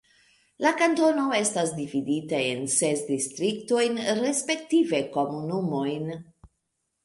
La 0.65 0.69
kantono 0.77 1.25
estas 1.39 1.73
dividita 1.81 2.41
en 2.55 2.65
ses 2.77 3.05
distriktojn 3.11 4.03
respektive 4.25 5.05
komunumojn. 5.21 6.13